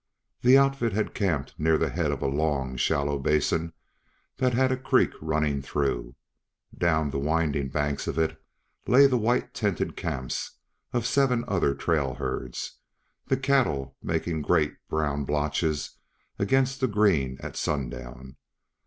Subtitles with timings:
[0.41, 3.71] The outfit had camped near the head of a long, shallow basin
[4.37, 6.15] that had a creek running through;
[6.75, 8.41] down the winding banks of it
[8.87, 10.57] lay the white tented camps
[10.91, 12.79] of seven other trail herds,
[13.27, 15.97] the cattle making great brown blotches
[16.39, 18.37] against the green at sundown.